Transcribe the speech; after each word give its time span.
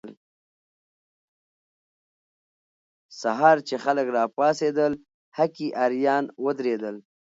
سهار 3.21 3.57
چې 3.67 3.75
خلک 3.83 4.07
راپاڅېدل، 4.17 4.93
هکي 5.37 5.67
اریان 5.83 6.25
ودرېدل. 6.43 6.95